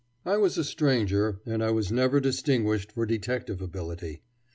I 0.25 0.35
was 0.37 0.57
a 0.57 0.63
stranger, 0.63 1.41
and 1.45 1.63
I 1.63 1.69
was 1.69 1.91
never 1.91 2.19
distinguished 2.19 2.91
for 2.91 3.05
detective 3.05 3.61
ability. 3.61 4.23